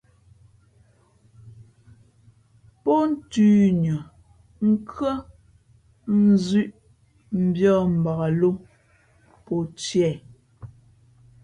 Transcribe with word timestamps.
Pó 2.83 2.93
nthʉ̌nʉα, 3.09 3.97
nkhʉ́ά, 4.69 5.13
nzʉ̄ʼ 6.25 6.71
mbiᾱᾱ 7.45 7.77
mbak 7.99 8.19
lō 8.39 8.49
pó 9.45 9.53
tiē. 9.79 10.11